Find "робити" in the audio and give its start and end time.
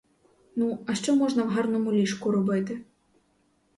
2.31-2.81